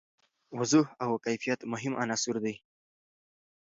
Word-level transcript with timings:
وضوح 0.59 0.87
او 1.03 1.11
کیفیت 1.25 1.59
مهم 1.71 1.93
عناصر 2.03 2.35
دي. 2.43 2.55